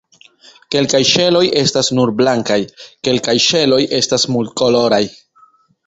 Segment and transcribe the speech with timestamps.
[0.75, 2.59] Kelkaj ŝeloj estas nur blankaj,
[3.09, 5.05] kelkaj ŝeloj estas multkoloraj.